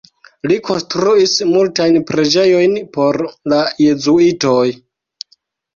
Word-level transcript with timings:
Li 0.51 0.55
konstruis 0.69 1.35
multajn 1.51 1.99
preĝejojn 2.13 2.75
por 2.99 3.21
la 3.55 3.63
Jezuitoj. 3.87 4.69